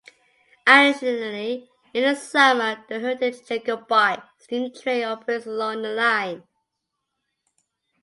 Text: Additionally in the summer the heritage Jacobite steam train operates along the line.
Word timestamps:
Additionally 0.65 1.69
in 1.93 2.01
the 2.01 2.15
summer 2.15 2.83
the 2.89 2.99
heritage 2.99 3.45
Jacobite 3.45 4.23
steam 4.39 4.73
train 4.73 5.03
operates 5.03 5.45
along 5.45 5.83
the 5.83 5.89
line. 5.91 6.41